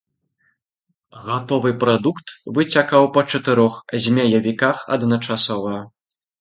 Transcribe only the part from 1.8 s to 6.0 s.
прадукт выцякаў па чатырох змеявіках адначасова.